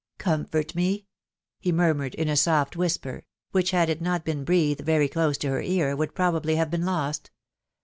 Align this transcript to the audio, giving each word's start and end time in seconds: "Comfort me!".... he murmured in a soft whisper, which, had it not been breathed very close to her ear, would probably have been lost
"Comfort 0.17 0.73
me!".... 0.73 1.05
he 1.61 1.71
murmured 1.71 2.15
in 2.15 2.27
a 2.27 2.35
soft 2.35 2.75
whisper, 2.75 3.23
which, 3.51 3.69
had 3.69 3.87
it 3.87 4.01
not 4.01 4.25
been 4.25 4.43
breathed 4.43 4.81
very 4.81 5.07
close 5.07 5.37
to 5.37 5.49
her 5.49 5.61
ear, 5.61 5.95
would 5.95 6.15
probably 6.15 6.55
have 6.55 6.71
been 6.71 6.85
lost 6.85 7.29